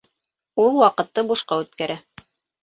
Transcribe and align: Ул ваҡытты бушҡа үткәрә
Ул 0.63 0.71
ваҡытты 0.83 1.25
бушҡа 1.33 1.59
үткәрә 1.65 1.99